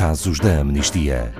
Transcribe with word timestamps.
casos 0.00 0.40
da 0.40 0.60
amnistia. 0.60 1.30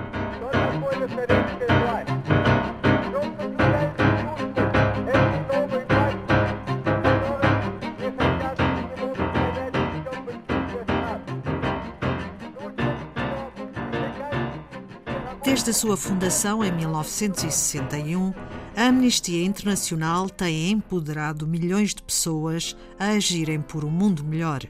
Desde 15.43 15.71
a 15.71 15.73
sua 15.73 15.97
fundação 15.97 16.63
em 16.63 16.71
1961, 16.71 18.35
a 18.77 18.83
Amnistia 18.89 19.43
Internacional 19.43 20.29
tem 20.29 20.71
empoderado 20.71 21.47
milhões 21.47 21.95
de 21.95 22.03
pessoas 22.03 22.77
a 22.99 23.07
agirem 23.13 23.63
por 23.63 23.87
um 23.87 23.91
mundo 23.91 24.23
melhor. 24.23 24.67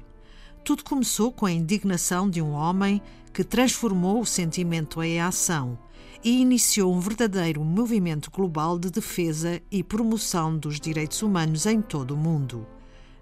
Tudo 0.64 0.84
começou 0.84 1.32
com 1.32 1.46
a 1.46 1.52
indignação 1.52 2.28
de 2.28 2.40
um 2.40 2.52
homem 2.52 3.02
que 3.32 3.42
transformou 3.42 4.20
o 4.20 4.26
sentimento 4.26 5.02
em 5.02 5.20
ação 5.20 5.78
e 6.22 6.40
iniciou 6.40 6.94
um 6.94 7.00
verdadeiro 7.00 7.64
movimento 7.64 8.30
global 8.30 8.78
de 8.78 8.90
defesa 8.90 9.60
e 9.70 9.82
promoção 9.82 10.56
dos 10.56 10.78
direitos 10.78 11.22
humanos 11.22 11.66
em 11.66 11.80
todo 11.80 12.12
o 12.12 12.16
mundo. 12.16 12.66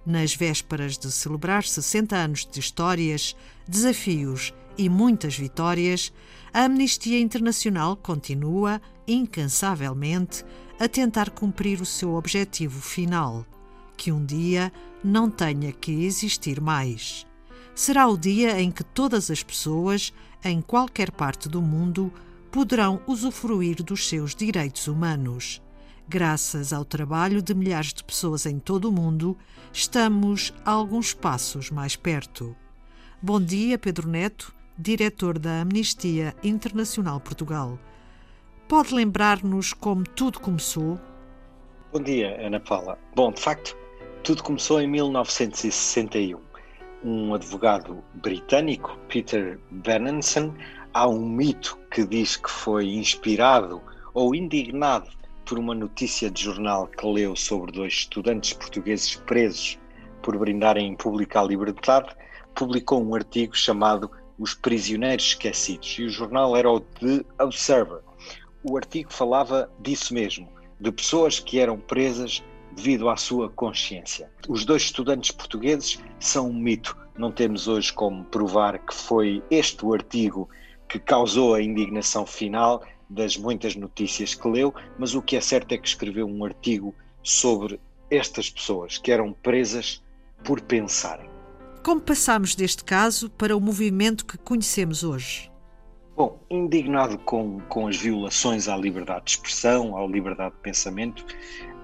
Nas 0.05 0.35
vésperas 0.35 0.99
de 0.99 1.11
celebrar 1.13 1.65
60 1.65 2.17
anos 2.17 2.47
de 2.47 2.59
histórias, 2.59 3.37
desafios 3.69 4.53
e 4.77 4.89
muitas 4.89 5.37
vitórias, 5.37 6.13
a 6.53 6.65
Amnistia 6.65 7.21
Internacional 7.21 7.97
continua, 7.97 8.81
incansavelmente, 9.07 10.45
a 10.81 10.89
tentar 10.89 11.31
cumprir 11.31 11.81
o 11.81 11.87
seu 11.87 12.15
objetivo 12.15 12.81
final: 12.81 13.45
que 13.97 14.11
um 14.11 14.25
dia 14.25 14.73
não 15.05 15.31
tenha 15.31 15.73
que 15.73 16.05
existir 16.05 16.61
mais. 16.61 17.28
Será 17.79 18.09
o 18.09 18.19
dia 18.19 18.61
em 18.61 18.73
que 18.73 18.83
todas 18.83 19.31
as 19.31 19.41
pessoas, 19.41 20.13
em 20.45 20.61
qualquer 20.61 21.13
parte 21.13 21.49
do 21.49 21.63
mundo, 21.63 22.13
poderão 22.51 23.01
usufruir 23.07 23.85
dos 23.85 24.09
seus 24.09 24.35
direitos 24.35 24.89
humanos. 24.89 25.63
Graças 26.09 26.73
ao 26.73 26.85
trabalho 26.85 27.41
de 27.41 27.55
milhares 27.55 27.95
de 27.95 28.03
pessoas 28.03 28.47
em 28.47 28.59
todo 28.59 28.89
o 28.89 28.93
mundo, 28.93 29.39
estamos 29.73 30.53
alguns 30.65 31.15
passos 31.15 31.71
mais 31.71 31.95
perto. 31.95 32.57
Bom 33.23 33.41
dia, 33.41 33.79
Pedro 33.79 34.09
Neto 34.09 34.53
diretor 34.77 35.39
da 35.39 35.61
Amnistia 35.61 36.35
Internacional 36.43 37.21
Portugal. 37.21 37.79
Pode 38.67 38.93
lembrar-nos 38.93 39.73
como 39.73 40.03
tudo 40.03 40.41
começou? 40.41 40.99
Bom 41.93 42.03
dia, 42.03 42.45
Ana 42.45 42.59
Paula. 42.59 42.99
Bom, 43.15 43.31
de 43.31 43.41
facto, 43.41 43.77
tudo 44.25 44.43
começou 44.43 44.81
em 44.81 44.89
1961. 44.89 46.48
Um 47.05 47.33
advogado 47.33 48.03
britânico, 48.15 48.99
Peter 49.09 49.61
Benenson, 49.71 50.53
há 50.93 51.07
um 51.07 51.29
mito 51.29 51.79
que 51.93 52.05
diz 52.05 52.37
que 52.37 52.51
foi 52.51 52.89
inspirado 52.89 53.81
ou 54.13 54.35
indignado 54.35 55.09
por 55.45 55.59
uma 55.59 55.75
notícia 55.75 56.29
de 56.29 56.43
jornal 56.43 56.89
que 56.89 57.07
leu 57.07 57.37
sobre 57.37 57.71
dois 57.71 57.93
estudantes 57.93 58.53
portugueses 58.53 59.15
presos 59.15 59.79
por 60.23 60.37
brindarem 60.37 60.89
em 60.89 60.97
público 60.97 61.39
à 61.39 61.43
liberdade, 61.45 62.15
publicou 62.55 63.03
um 63.03 63.15
artigo 63.15 63.57
chamado 63.57 64.11
os 64.39 64.55
Prisioneiros 64.55 65.27
Esquecidos, 65.27 65.97
e 65.99 66.03
o 66.03 66.11
jornal 66.11 66.57
era 66.57 66.71
o 66.71 66.81
The 66.81 67.25
Observer. 67.41 68.01
O 68.63 68.77
artigo 68.77 69.13
falava 69.13 69.71
disso 69.81 70.13
mesmo, 70.13 70.49
de 70.81 70.91
pessoas 70.91 71.39
que 71.39 71.61
eram 71.61 71.79
presas 71.79 72.43
devido 72.75 73.09
à 73.09 73.17
sua 73.17 73.49
consciência. 73.49 74.31
Os 74.49 74.65
dois 74.65 74.83
estudantes 74.83 75.31
portugueses 75.31 75.99
são 76.19 76.51
um 76.51 76.55
mito. 76.55 76.97
Não 77.17 77.33
temos 77.33 77.67
hoje 77.69 77.93
como 77.93 78.25
provar 78.25 78.79
que 78.79 78.95
foi 78.95 79.43
este 79.51 79.85
o 79.85 79.93
artigo 79.93 80.49
que 80.89 80.99
causou 80.99 81.55
a 81.55 81.63
indignação 81.63 82.25
final 82.25 82.83
das 83.11 83.37
muitas 83.37 83.75
notícias 83.75 84.35
que 84.35 84.49
leu, 84.49 84.75
mas 84.99 85.15
o 85.15 85.23
que 85.23 85.37
é 85.37 85.41
certo 85.41 85.73
é 85.73 85.79
que 85.79 85.89
escreveu 85.89 86.27
um 86.27 86.45
artigo 86.45 86.95
sobre 87.23 87.81
estas 88.11 88.51
pessoas 88.51 88.99
que 88.99 89.11
eram 89.11 89.33
presas 89.33 90.03
por 90.45 90.61
pensarem. 90.61 91.29
Como 91.83 92.01
passamos 92.01 92.55
deste 92.55 92.85
caso 92.85 93.31
para 93.31 93.57
o 93.57 93.61
movimento 93.61 94.27
que 94.27 94.37
conhecemos 94.37 95.03
hoje? 95.03 95.51
Bom, 96.19 96.37
indignado 96.51 97.17
com, 97.17 97.61
com 97.69 97.87
as 97.87 97.97
violações 97.97 98.67
à 98.67 98.77
liberdade 98.77 99.27
de 99.27 99.31
expressão, 99.31 99.97
à 99.97 100.05
liberdade 100.05 100.53
de 100.53 100.61
pensamento, 100.63 101.25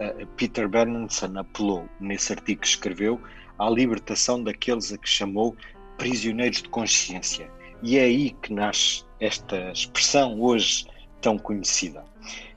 uh, 0.01 0.27
Peter 0.37 0.69
Bernanson 0.69 1.39
apelou, 1.39 1.89
nesse 2.01 2.33
artigo 2.33 2.63
que 2.63 2.67
escreveu, 2.67 3.21
à 3.61 3.71
libertação 3.71 4.43
daqueles 4.43 4.93
a 4.93 4.99
que 4.99 5.09
chamou 5.09 5.55
prisioneiros 5.99 6.63
de 6.63 6.69
consciência. 6.69 7.49
E 7.81 7.97
é 7.97 8.03
aí 8.03 8.33
que 8.43 8.53
nasce 8.53 9.05
esta 9.21 9.71
expressão 9.71 10.41
hoje 10.41 10.85
tão 11.21 11.39
conhecida. 11.39 12.05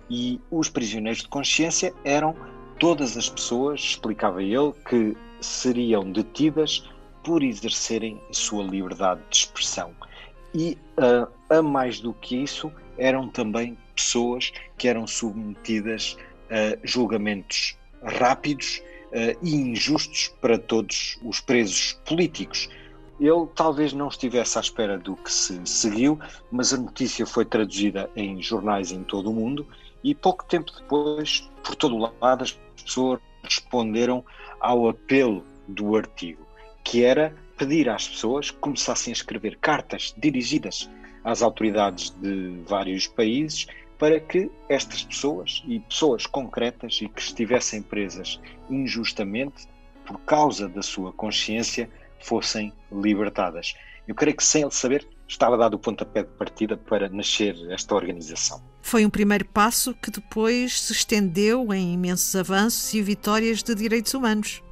E 0.09 0.41
os 0.49 0.69
prisioneiros 0.69 1.21
de 1.21 1.27
consciência 1.27 1.93
eram 2.03 2.35
todas 2.79 3.15
as 3.15 3.29
pessoas, 3.29 3.81
explicava 3.81 4.41
ele, 4.41 4.73
que 4.89 5.15
seriam 5.39 6.11
detidas 6.11 6.89
por 7.23 7.43
exercerem 7.43 8.19
a 8.31 8.33
sua 8.33 8.63
liberdade 8.63 9.21
de 9.29 9.37
expressão. 9.37 9.93
E 10.53 10.77
uh, 10.97 11.27
a 11.49 11.61
mais 11.61 11.99
do 11.99 12.13
que 12.13 12.35
isso, 12.35 12.71
eram 12.97 13.27
também 13.27 13.77
pessoas 13.95 14.51
que 14.77 14.87
eram 14.87 15.05
submetidas 15.05 16.17
a 16.49 16.77
julgamentos 16.83 17.77
rápidos 18.03 18.81
uh, 19.07 19.37
e 19.41 19.55
injustos 19.55 20.33
para 20.41 20.57
todos 20.57 21.19
os 21.23 21.39
presos 21.39 21.99
políticos. 22.05 22.69
Ele 23.19 23.47
talvez 23.55 23.93
não 23.93 24.07
estivesse 24.07 24.57
à 24.57 24.61
espera 24.61 24.97
do 24.97 25.15
que 25.15 25.31
se 25.31 25.59
seguiu, 25.65 26.19
mas 26.51 26.73
a 26.73 26.77
notícia 26.77 27.25
foi 27.25 27.45
traduzida 27.45 28.09
em 28.15 28.41
jornais 28.41 28.91
em 28.91 29.03
todo 29.03 29.31
o 29.31 29.33
mundo 29.33 29.67
e 30.03 30.13
pouco 30.13 30.45
tempo 30.45 30.71
depois, 30.71 31.49
por 31.63 31.75
todo 31.75 31.95
o 31.95 32.11
lado, 32.21 32.43
as 32.43 32.51
pessoas 32.83 33.19
responderam 33.43 34.23
ao 34.59 34.87
apelo 34.87 35.43
do 35.67 35.95
artigo 35.95 36.47
que 36.87 37.03
era 37.03 37.35
pedir 37.57 37.89
às 37.89 38.07
pessoas 38.07 38.51
que 38.51 38.57
começassem 38.57 39.11
a 39.11 39.15
escrever 39.15 39.57
cartas 39.57 40.13
dirigidas 40.17 40.89
às 41.23 41.41
autoridades 41.41 42.11
de 42.21 42.61
vários 42.67 43.07
países 43.07 43.67
para 43.97 44.19
que 44.19 44.49
estas 44.69 45.03
pessoas 45.03 45.63
e 45.67 45.79
pessoas 45.79 46.25
concretas 46.25 46.99
e 47.01 47.09
que 47.09 47.21
estivessem 47.21 47.81
presas 47.81 48.39
injustamente 48.69 49.67
por 50.05 50.19
causa 50.19 50.69
da 50.69 50.81
sua 50.81 51.11
consciência 51.11 51.89
fossem 52.19 52.71
libertadas. 52.91 53.75
Eu 54.07 54.15
creio 54.15 54.37
que 54.37 54.43
sem 54.43 54.61
ele 54.61 54.71
saber 54.71 55.07
estava 55.27 55.57
dado 55.57 55.73
o 55.73 55.79
pontapé 55.79 56.23
de 56.23 56.29
partida 56.29 56.77
para 56.77 57.09
nascer 57.09 57.55
esta 57.69 57.93
organização. 57.93 58.63
Foi 58.81 59.05
um 59.05 59.09
primeiro 59.09 59.43
passo 59.43 59.93
que 59.95 60.09
depois 60.09 60.79
se 60.79 60.93
estendeu 60.93 61.73
em 61.73 61.93
imensos 61.93 62.33
avanços 62.35 62.93
e 62.93 63.01
vitórias 63.01 63.61
de 63.61 63.75
direitos 63.75 64.13
humanos. 64.13 64.63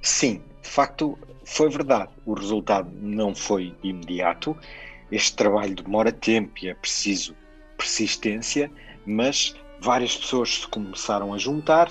Sim, 0.00 0.40
de 0.62 0.68
facto, 0.68 1.18
foi 1.44 1.68
verdade, 1.68 2.10
o 2.24 2.34
resultado 2.34 2.90
não 3.00 3.34
foi 3.34 3.74
imediato. 3.82 4.56
Este 5.10 5.36
trabalho 5.36 5.74
demora 5.74 6.12
tempo 6.12 6.52
e 6.62 6.68
é 6.68 6.74
preciso 6.74 7.34
persistência, 7.76 8.70
mas 9.06 9.54
várias 9.80 10.16
pessoas 10.16 10.60
se 10.60 10.68
começaram 10.68 11.32
a 11.32 11.38
juntar, 11.38 11.90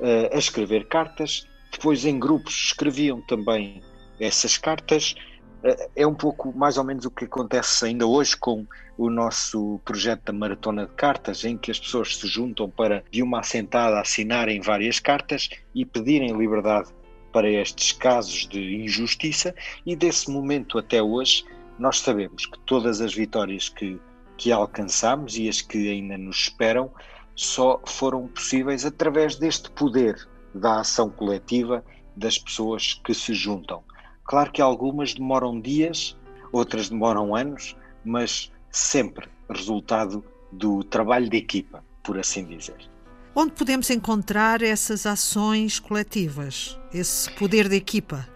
eh, 0.00 0.30
a 0.32 0.38
escrever 0.38 0.86
cartas, 0.88 1.46
depois 1.70 2.04
em 2.04 2.18
grupos 2.18 2.54
escreviam 2.66 3.20
também 3.22 3.82
essas 4.20 4.58
cartas. 4.58 5.14
Eh, 5.62 5.88
é 5.96 6.06
um 6.06 6.14
pouco 6.14 6.52
mais 6.56 6.76
ou 6.76 6.84
menos 6.84 7.04
o 7.04 7.10
que 7.10 7.24
acontece 7.24 7.86
ainda 7.86 8.06
hoje 8.06 8.36
com 8.36 8.66
o 8.96 9.08
nosso 9.08 9.80
projeto 9.84 10.24
da 10.24 10.32
Maratona 10.32 10.86
de 10.86 10.92
Cartas, 10.94 11.44
em 11.44 11.56
que 11.56 11.70
as 11.70 11.78
pessoas 11.78 12.16
se 12.16 12.26
juntam 12.26 12.68
para, 12.68 13.04
de 13.10 13.22
uma 13.22 13.40
assentada, 13.40 14.00
assinarem 14.00 14.60
várias 14.60 14.98
cartas 14.98 15.48
e 15.72 15.84
pedirem 15.86 16.36
liberdade 16.36 16.92
para 17.38 17.48
estes 17.48 17.92
casos 17.92 18.48
de 18.48 18.82
injustiça 18.82 19.54
e 19.86 19.94
desse 19.94 20.28
momento 20.28 20.76
até 20.76 21.00
hoje 21.00 21.44
nós 21.78 22.00
sabemos 22.00 22.46
que 22.46 22.58
todas 22.66 23.00
as 23.00 23.14
vitórias 23.14 23.68
que, 23.68 24.00
que 24.36 24.50
alcançamos 24.50 25.38
e 25.38 25.48
as 25.48 25.60
que 25.60 25.88
ainda 25.88 26.18
nos 26.18 26.36
esperam 26.36 26.90
só 27.36 27.80
foram 27.86 28.26
possíveis 28.26 28.84
através 28.84 29.36
deste 29.36 29.70
poder 29.70 30.16
da 30.52 30.80
ação 30.80 31.10
coletiva 31.10 31.84
das 32.16 32.36
pessoas 32.36 32.94
que 33.04 33.14
se 33.14 33.32
juntam. 33.34 33.84
Claro 34.24 34.50
que 34.50 34.60
algumas 34.60 35.14
demoram 35.14 35.60
dias, 35.60 36.16
outras 36.50 36.88
demoram 36.88 37.36
anos, 37.36 37.76
mas 38.04 38.50
sempre 38.68 39.28
resultado 39.48 40.24
do 40.50 40.82
trabalho 40.82 41.30
de 41.30 41.36
equipa, 41.36 41.84
por 42.02 42.18
assim 42.18 42.44
dizer. 42.44 42.90
Onde 43.34 43.52
podemos 43.52 43.90
encontrar 43.90 44.62
essas 44.62 45.06
ações 45.06 45.78
coletivas, 45.78 46.78
esse 46.92 47.30
poder 47.32 47.68
de 47.68 47.76
equipa? 47.76 48.26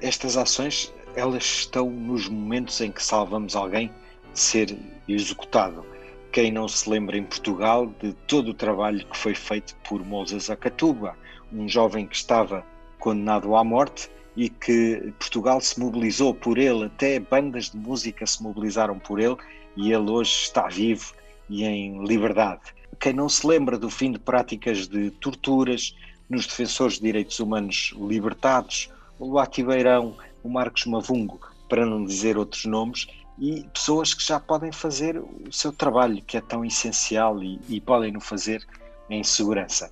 Estas 0.00 0.36
ações, 0.36 0.92
elas 1.16 1.44
estão 1.44 1.90
nos 1.90 2.28
momentos 2.28 2.80
em 2.80 2.92
que 2.92 3.02
salvamos 3.02 3.56
alguém 3.56 3.90
de 4.32 4.38
ser 4.38 4.76
executado. 5.08 5.84
Quem 6.30 6.52
não 6.52 6.68
se 6.68 6.88
lembra 6.88 7.16
em 7.16 7.24
Portugal 7.24 7.86
de 8.00 8.12
todo 8.26 8.50
o 8.50 8.54
trabalho 8.54 9.04
que 9.06 9.16
foi 9.16 9.34
feito 9.34 9.74
por 9.88 10.04
Moses 10.04 10.50
Acatuba, 10.50 11.16
um 11.52 11.68
jovem 11.68 12.06
que 12.06 12.16
estava 12.16 12.64
condenado 12.98 13.56
à 13.56 13.64
morte 13.64 14.10
e 14.36 14.48
que 14.48 15.12
Portugal 15.18 15.60
se 15.60 15.78
mobilizou 15.80 16.34
por 16.34 16.58
ele, 16.58 16.84
até 16.84 17.18
bandas 17.18 17.70
de 17.70 17.76
música 17.76 18.26
se 18.26 18.42
mobilizaram 18.42 18.98
por 18.98 19.18
ele 19.18 19.36
e 19.76 19.92
ele 19.92 20.10
hoje 20.10 20.32
está 20.42 20.68
vivo 20.68 21.14
e 21.48 21.64
em 21.64 22.04
liberdade. 22.04 22.62
Quem 23.00 23.12
não 23.12 23.28
se 23.28 23.46
lembra 23.46 23.78
do 23.78 23.88
fim 23.88 24.12
de 24.12 24.18
práticas 24.18 24.86
de 24.86 25.10
torturas 25.10 25.94
nos 26.28 26.46
defensores 26.46 26.96
de 26.96 27.02
direitos 27.02 27.38
humanos 27.40 27.94
libertados, 27.96 28.90
o 29.18 29.26
Luati 29.26 29.62
Beirão, 29.62 30.16
o 30.42 30.48
Marcos 30.48 30.84
Mavungo, 30.86 31.40
para 31.68 31.86
não 31.86 32.04
dizer 32.04 32.36
outros 32.36 32.64
nomes, 32.64 33.06
e 33.38 33.64
pessoas 33.72 34.14
que 34.14 34.24
já 34.24 34.38
podem 34.38 34.70
fazer 34.70 35.18
o 35.18 35.52
seu 35.52 35.72
trabalho, 35.72 36.22
que 36.22 36.36
é 36.36 36.40
tão 36.40 36.64
essencial 36.64 37.42
e, 37.42 37.58
e 37.68 37.80
podem 37.80 38.12
no 38.12 38.20
fazer 38.20 38.64
em 39.10 39.24
segurança. 39.24 39.90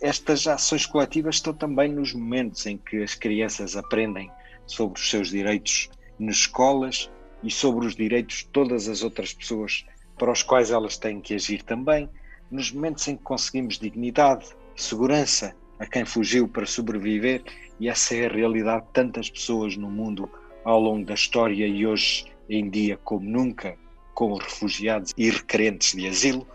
Estas 0.00 0.46
ações 0.46 0.86
coletivas 0.86 1.36
estão 1.36 1.52
também 1.52 1.92
nos 1.92 2.14
momentos 2.14 2.64
em 2.66 2.78
que 2.78 3.02
as 3.02 3.14
crianças 3.14 3.76
aprendem 3.76 4.30
sobre 4.66 4.98
os 4.98 5.10
seus 5.10 5.28
direitos 5.28 5.90
nas 6.18 6.36
escolas 6.36 7.10
e 7.42 7.50
sobre 7.50 7.86
os 7.86 7.94
direitos 7.94 8.38
de 8.38 8.46
todas 8.46 8.88
as 8.88 9.02
outras 9.02 9.32
pessoas 9.34 9.84
para 10.16 10.30
os 10.30 10.42
quais 10.42 10.70
elas 10.70 10.96
têm 10.96 11.20
que 11.20 11.34
agir 11.34 11.62
também, 11.62 12.08
nos 12.52 12.70
momentos 12.70 13.08
em 13.08 13.16
que 13.16 13.22
conseguimos 13.22 13.78
dignidade, 13.78 14.46
segurança 14.76 15.56
a 15.78 15.86
quem 15.86 16.04
fugiu 16.04 16.46
para 16.46 16.66
sobreviver, 16.66 17.42
e 17.80 17.88
essa 17.88 18.14
é 18.14 18.26
a 18.26 18.32
realidade 18.32 18.84
de 18.86 18.92
tantas 18.92 19.30
pessoas 19.30 19.76
no 19.76 19.90
mundo 19.90 20.30
ao 20.62 20.78
longo 20.78 21.04
da 21.04 21.14
história 21.14 21.66
e 21.66 21.86
hoje 21.86 22.26
em 22.48 22.68
dia 22.68 22.98
como 22.98 23.28
nunca, 23.28 23.76
com 24.14 24.34
refugiados 24.34 25.12
e 25.16 25.30
requerentes 25.30 25.96
de 25.96 26.06
asilo, 26.06 26.46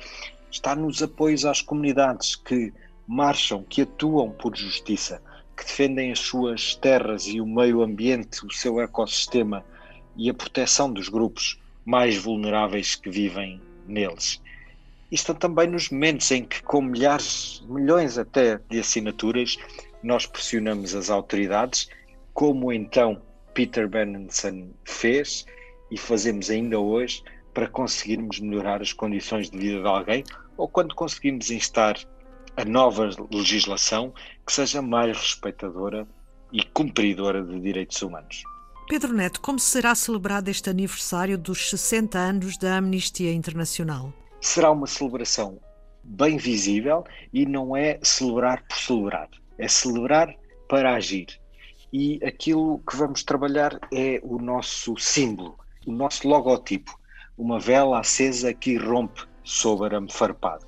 está 0.51 0.75
nos 0.75 1.01
apoios 1.01 1.43
às 1.45 1.61
comunidades 1.61 2.35
que 2.35 2.71
marcham, 3.07 3.63
que 3.63 3.81
atuam 3.81 4.31
por 4.31 4.55
justiça, 4.55 5.21
que 5.57 5.65
defendem 5.65 6.11
as 6.11 6.19
suas 6.19 6.75
terras 6.75 7.25
e 7.25 7.41
o 7.41 7.45
meio 7.45 7.81
ambiente, 7.81 8.45
o 8.45 8.51
seu 8.51 8.79
ecossistema 8.79 9.65
e 10.15 10.29
a 10.29 10.33
proteção 10.33 10.93
dos 10.93 11.09
grupos 11.09 11.59
mais 11.83 12.15
vulneráveis 12.15 12.95
que 12.95 13.09
vivem 13.09 13.59
neles. 13.87 14.39
Estão 15.11 15.35
também 15.35 15.67
nos 15.67 15.89
momentos 15.89 16.29
em 16.31 16.43
que, 16.43 16.61
com 16.63 16.81
milhares, 16.81 17.63
milhões 17.67 18.17
até 18.17 18.59
de 18.69 18.79
assinaturas, 18.79 19.57
nós 20.03 20.25
pressionamos 20.25 20.95
as 20.95 21.09
autoridades, 21.09 21.89
como 22.33 22.71
então 22.71 23.21
Peter 23.53 23.87
Benenson 23.87 24.69
fez 24.83 25.45
e 25.89 25.97
fazemos 25.97 26.49
ainda 26.49 26.79
hoje 26.79 27.23
para 27.53 27.67
conseguirmos 27.67 28.39
melhorar 28.39 28.81
as 28.81 28.93
condições 28.93 29.49
de 29.49 29.57
vida 29.57 29.81
de 29.81 29.87
alguém 29.87 30.23
ou 30.57 30.67
quando 30.67 30.93
conseguimos 30.93 31.49
instar 31.49 31.97
a 32.55 32.65
nova 32.65 33.09
legislação 33.31 34.13
que 34.45 34.53
seja 34.53 34.81
mais 34.81 35.17
respeitadora 35.17 36.07
e 36.51 36.63
cumpridora 36.63 37.43
de 37.43 37.59
direitos 37.59 38.01
humanos. 38.01 38.43
Pedro 38.87 39.13
Neto, 39.13 39.41
como 39.41 39.59
será 39.59 39.93
celebrado 39.95 40.49
este 40.49 40.69
aniversário 40.69 41.37
dos 41.37 41.69
60 41.69 42.17
anos 42.17 42.57
da 42.57 42.77
Amnistia 42.77 43.33
Internacional? 43.33 44.13
Será 44.41 44.71
uma 44.71 44.87
celebração 44.87 45.59
bem 46.03 46.37
visível 46.37 47.03
e 47.33 47.45
não 47.45 47.75
é 47.75 47.99
celebrar 48.01 48.63
por 48.67 48.77
celebrar, 48.77 49.29
é 49.57 49.67
celebrar 49.67 50.33
para 50.69 50.95
agir. 50.95 51.27
E 51.91 52.19
aquilo 52.23 52.79
que 52.79 52.95
vamos 52.95 53.23
trabalhar 53.23 53.79
é 53.93 54.19
o 54.23 54.37
nosso 54.37 54.97
símbolo, 54.97 55.57
o 55.85 55.91
nosso 55.91 56.27
logotipo, 56.27 56.97
uma 57.37 57.59
vela 57.59 57.99
acesa 57.99 58.53
que 58.53 58.71
irrompe 58.71 59.23
sobre 59.43 59.87
arame 59.87 60.11
farpado. 60.11 60.65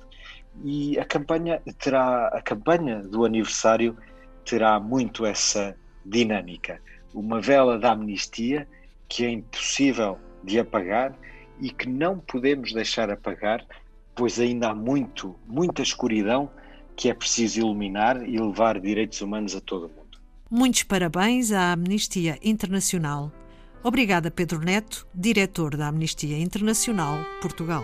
E 0.64 0.98
a 0.98 1.04
campanha 1.04 1.62
terá 1.78 2.28
a 2.28 2.42
campanha 2.42 3.02
do 3.02 3.24
aniversário 3.24 3.96
terá 4.44 4.80
muito 4.80 5.24
essa 5.24 5.76
dinâmica, 6.04 6.80
uma 7.14 7.40
vela 7.40 7.78
da 7.78 7.92
amnistia 7.92 8.66
que 9.08 9.24
é 9.24 9.30
impossível 9.30 10.18
de 10.42 10.58
apagar 10.58 11.14
e 11.60 11.70
que 11.70 11.88
não 11.88 12.18
podemos 12.18 12.72
deixar 12.72 13.10
apagar, 13.10 13.64
pois 14.14 14.38
ainda 14.38 14.70
há 14.70 14.74
muito, 14.74 15.34
muita 15.46 15.82
escuridão 15.82 16.50
que 16.96 17.08
é 17.08 17.14
preciso 17.14 17.60
iluminar 17.60 18.22
e 18.28 18.38
levar 18.38 18.80
direitos 18.80 19.20
humanos 19.20 19.54
a 19.54 19.60
todo 19.60 19.86
o 19.86 19.88
mundo. 19.88 20.18
Muitos 20.50 20.82
parabéns 20.82 21.52
à 21.52 21.72
Amnistia 21.72 22.38
Internacional 22.42 23.32
Obrigada, 23.82 24.30
Pedro 24.30 24.60
Neto, 24.60 25.06
diretor 25.14 25.74
da 25.74 25.88
Amnistia 25.88 26.38
Internacional 26.38 27.18
Portugal. 27.40 27.82